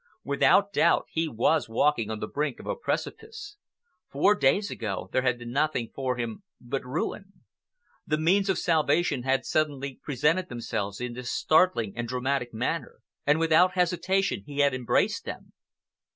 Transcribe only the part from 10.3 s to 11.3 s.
themselves in this